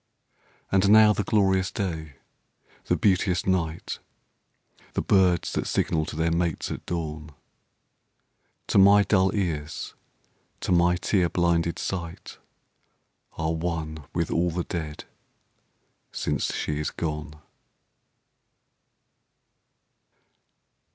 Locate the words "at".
6.71-6.83